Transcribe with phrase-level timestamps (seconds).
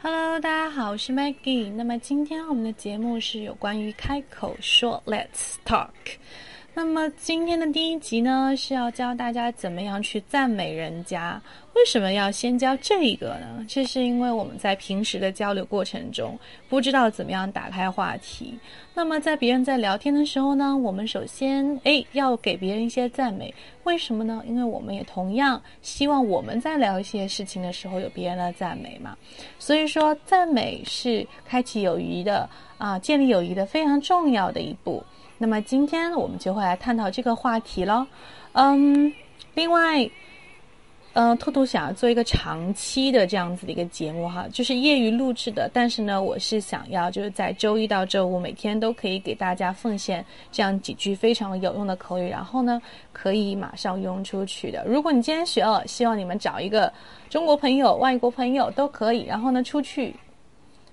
[0.00, 1.72] Hello，大家好，我是 Maggie。
[1.72, 5.90] 那么今天我们的节目是有关于开口说，Let's talk。
[6.78, 11.42] 那么今天的第一集呢，是要教大家怎么样去赞美人家。
[11.74, 13.66] 为什么要先教这一个呢？
[13.68, 16.38] 这是因为我们在平时的交流过程中，
[16.68, 18.56] 不知道怎么样打开话题。
[18.94, 23.52] 那么在别人在聊天的时候呢，我们首先诶要给别人一些赞美。
[23.82, 24.40] 为什么呢？
[24.46, 29.18] 因为我们也同样希望我们在聊一些事情的时候有别人的赞美嘛。
[29.58, 32.48] 所以说，赞美是开启友谊的
[32.78, 35.02] 啊，建立友谊的非常重要的一步。
[35.38, 38.04] 那么今天我们就会来探讨这个话题了，
[38.52, 39.12] 嗯，
[39.54, 40.10] 另外，
[41.12, 52.82] 嗯，兔兔想要做一个长期的这样子的一个节目哈，就是业余录制的，但是呢，我是想要就是在周一到周五每天都可以给大家奉献这样几句非常有用的口语，然后呢，
[53.12, 54.84] 可以马上用出去的。
[54.86, 56.92] 如果你今天学了，希望你们找一个
[57.30, 60.14] 中国朋友、外国朋友都可以，然后呢，出去。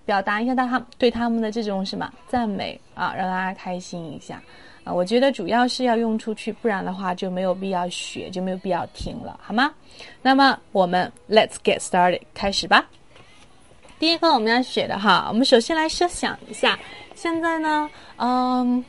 [0.05, 4.41] 表达一下他对他们的这种什么赞美啊，让大家开心一下
[4.83, 4.93] 啊！
[4.93, 9.73] 我觉得主要是要用出去，不然的话就没有必要学，就没有必要听了，好吗？
[10.21, 12.85] 那么我们 Let's get started，开始吧。
[13.97, 16.77] 第一个我们要学的哈，我们首先来设想一下，
[17.15, 18.85] 现在呢，嗯，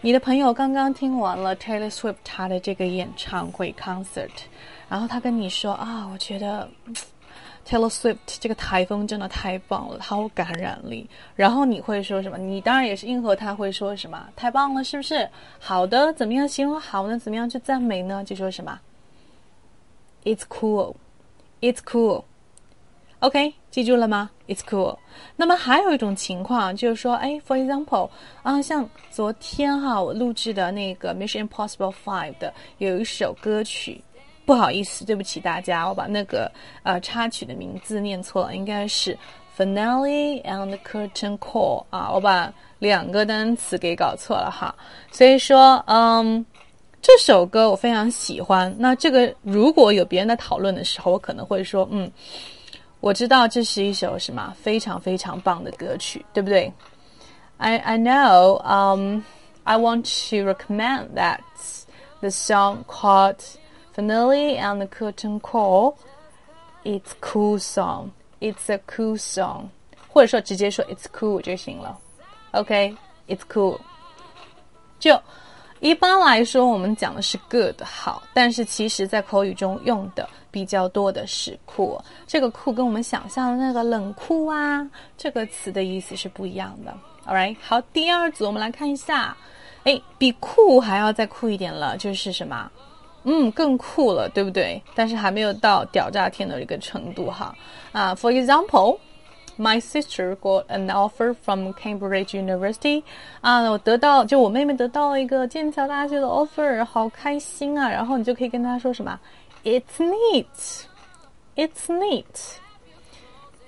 [0.00, 4.30] 你的朋友刚刚听完了 Taylor Swift 他的这个演唱会 concert，
[4.88, 6.68] 然后他跟你说啊，我觉得。
[7.68, 11.08] Taylor Swift 这个台风真的太棒了，好感染力。
[11.34, 12.38] 然后你会说什么？
[12.38, 14.28] 你当然也是应和他，会说什么？
[14.36, 15.28] 太棒了，是不是？
[15.58, 17.18] 好的，怎么样形容好呢？
[17.18, 18.22] 怎么样去赞美呢？
[18.24, 18.78] 就说什么
[20.22, 20.94] ？It's cool,
[21.60, 22.22] it's cool.
[23.20, 24.96] OK，记住了吗？It's cool。
[25.34, 28.10] 那么还有一种情况就是说，哎，For example，
[28.42, 34.00] 啊，像昨天哈我录制的那个 Mission Impossible Five 的有一首歌曲。
[34.46, 36.50] 不好意思，对不起大家，我把那个
[36.84, 39.18] 呃插曲的名字念错了，应该是
[39.58, 44.72] finale and curtain call 啊，我把两个单词给搞错了哈。
[45.10, 46.46] 所以说，嗯，
[47.02, 48.72] 这首歌我非常喜欢。
[48.78, 52.08] 那这个如果有别人在讨论的时候，我可能会说，嗯，
[53.00, 56.72] 我知道这是一首什么非常非常棒的歌曲，对不对
[57.58, 59.22] ？I I know, um,
[59.64, 61.40] I want to recommend that
[62.20, 63.40] the song called
[63.96, 65.94] Finale and the curtain call.
[66.84, 68.10] It's cool song.
[68.42, 69.70] It's a cool song.
[70.06, 71.98] 或者说直接说 It's cool 就行了。
[72.50, 73.78] OK，It's cool。
[74.98, 75.18] 就
[75.80, 81.98] 一般来说，我们讲的是 good 好，但是其实在口语中用的比较多的是 cool。
[82.26, 84.86] 这个 cool 跟我们想象的那个冷酷啊
[85.16, 86.94] 这个词的意思是不一样的。
[87.26, 89.34] Alright，好，第二组我们来看一下，
[89.84, 92.70] 哎，比酷还要再酷一点了，就是什么？
[93.25, 94.81] 嗯，更酷了，对不对？
[94.95, 97.55] 但是还没有到屌炸天的一个程度哈。
[97.91, 98.97] 啊，For example,
[99.59, 103.03] my sister got an offer from Cambridge University。
[103.41, 107.87] 啊，我得到就我妹妹得到了一个剑桥大学的 offer，好开心啊！
[107.87, 109.19] 然后你就可以跟她说什么？
[109.63, 110.85] It's neat,
[111.55, 112.55] it's neat,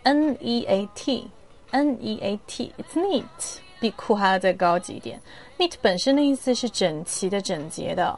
[0.01, 1.29] N E A T,
[1.69, 5.21] N E A T, it's neat，比酷还要再高级一点。
[5.59, 8.17] Neat 本身的意思是整齐的、整洁的。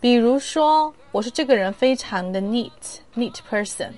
[0.00, 3.90] 比如说，我说这个人非常的 neat，neat person，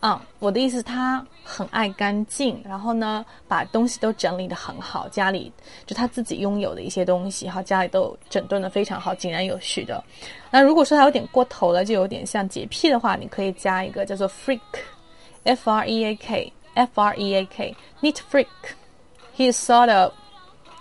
[0.00, 5.52] 啊，我的意思他很爱干净，然后呢，把东西都整理的很好，家里
[5.86, 10.02] 就他自己拥有的一些东西哈，家里都整顿的非常好，井然有序的。
[10.50, 20.12] 那如果说他有点过头了，就有点像洁癖的话，你可以加一个叫做 freak，f r e a k，f r e a k，neat freak，he is sort of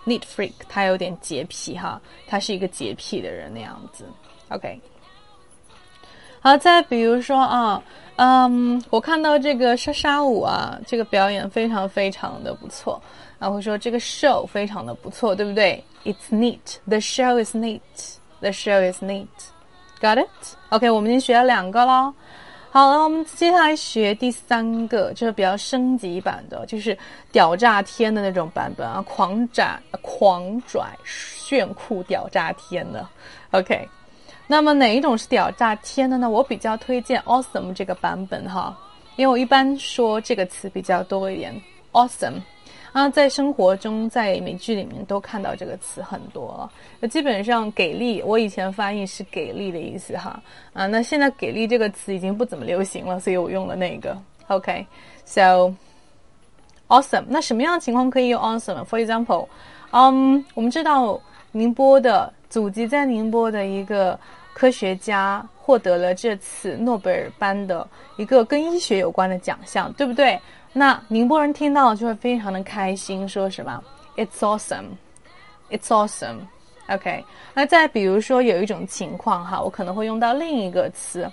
[0.06, 4.06] neat freak，他有点洁癖哈，他是一个洁癖的人那样子。
[4.50, 4.80] OK，
[6.40, 7.82] 好，再比如说啊，
[8.18, 13.02] 嗯，我看到这个莎莎舞啊，这个表演非常非常的不错，
[13.40, 16.78] 然后说这个 show 非常的不错，对不对？It's neat.
[16.86, 17.82] The show is neat.
[18.42, 19.28] The show is neat.
[20.00, 20.58] Got it?
[20.70, 22.14] OK，我们已经学了两个喽。
[22.70, 26.98] 好了，我们接下来学第三个，就是比较升级版的，就是
[27.32, 33.08] 屌炸天的那种版本啊，狂拽、狂拽、炫酷、屌炸天的。
[33.52, 33.88] OK。
[34.46, 36.30] 那么哪一种是屌炸天的呢？
[36.30, 38.78] 我比较推荐 awesome 这个版本哈，
[39.16, 41.54] 因为我一般说这个词比较多一点。
[41.94, 42.42] awesome
[42.92, 46.70] 啊，在生活中，在美剧里面都看到这个词很多。
[47.00, 50.42] 那基本上给力，我以前翻译是给力的意思哈
[50.74, 54.16] 啊，那现在给力这个词已经不怎么流行了，所以我用了那个。
[54.48, 55.74] OK，so
[56.90, 57.24] awesome。
[57.28, 59.48] 那什么样的情况可以用 awesome？For example，
[59.92, 61.20] 嗯，我们知道
[61.54, 62.32] 宁波的。
[62.54, 64.20] 祖籍在宁波的一个
[64.54, 70.40] 科学家获得了这次诺贝尔班的一个跟医学有关的奖项，对不对？
[70.72, 73.84] 那宁波人听到就会非常的开心，说什么
[74.18, 74.90] ？It's awesome,
[75.72, 76.42] it's awesome.
[76.90, 81.28] OK，那再比如说有一种情况哈，我可能会用到另一个词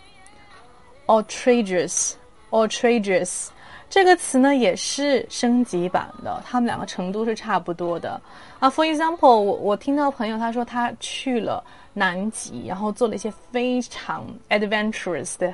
[1.05, 2.15] ，outrageous,
[2.49, 3.49] outrageous。
[3.91, 8.21] 这个词呢也是升级版的，它们两个程度是差不多的
[8.61, 8.71] 啊。
[8.71, 15.53] For example，我我听到朋友他说他去了南极，然后做了一些非常 adventurous 的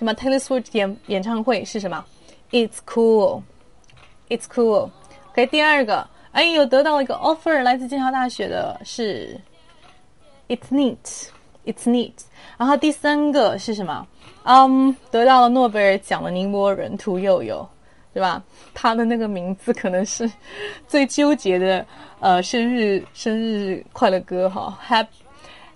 [0.00, 2.02] 什么 Taylor Swift 演演唱会是什么
[2.52, 4.88] ？It's cool，It's cool。
[5.32, 9.38] OK，第二个，哎，有得到了一个 offer，来自剑桥大学的是
[10.48, 12.14] It's neat，It's neat。
[12.56, 14.06] 然后第三个是什么？
[14.44, 17.68] 嗯，得到了诺贝尔奖的宁波人屠呦呦，
[18.14, 18.42] 对吧？
[18.72, 20.32] 他的那个名字可能是
[20.88, 21.86] 最纠结的，
[22.20, 25.08] 呃，生日生日快乐歌哈，Happy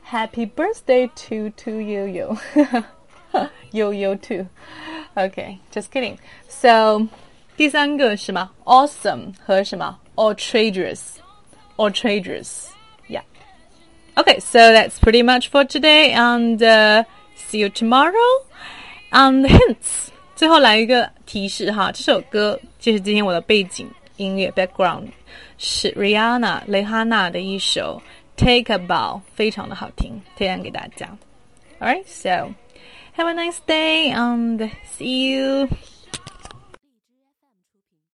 [0.09, 2.35] Happy Birthday to to you you。
[3.72, 4.48] Yo yo too.
[5.16, 6.18] Okay, just kidding.
[6.48, 7.08] So
[7.56, 8.50] 第三个是什么？
[8.64, 10.00] Awesome 和什么？
[10.16, 11.18] Outrageous,
[11.78, 12.70] outrageous.
[13.08, 13.24] Yeah.
[14.16, 17.04] Okay, so that's pretty much for today, and uh,
[17.36, 18.46] see you tomorrow.
[19.12, 20.10] And hints.
[20.36, 25.10] 最后来一个提示哈，这首歌就是今天我的背景音乐 background
[25.58, 28.02] 是 Rihanna 蕾哈娜的一首
[28.38, 31.10] Take a Bow，非常的好听，推荐给大家。
[31.80, 32.54] Alright, so.
[33.15, 34.11] Have a nice day.
[34.11, 35.69] And see you